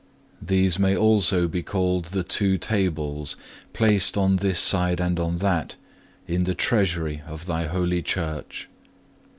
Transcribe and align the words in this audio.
These 0.41 0.79
may 0.79 0.97
also 0.97 1.47
be 1.47 1.61
called 1.61 2.05
the 2.05 2.23
two 2.23 2.57
tables, 2.57 3.37
placed 3.71 4.17
on 4.17 4.37
this 4.37 4.59
side 4.59 4.99
and 4.99 5.19
on 5.19 5.35
that, 5.37 5.75
in 6.25 6.45
the 6.45 6.55
treasury 6.55 7.21
of 7.27 7.45
Thy 7.45 7.65
holy 7.67 8.01
Church. 8.01 8.67